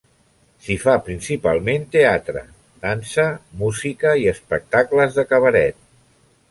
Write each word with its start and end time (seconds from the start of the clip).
S'hi 0.67 0.77
fa 0.83 0.95
principalment 1.09 1.85
teatre, 1.97 2.43
dansa, 2.87 3.27
música 3.63 4.17
i 4.25 4.27
espectacles 4.35 5.19
de 5.21 5.31
cabaret. 5.35 5.83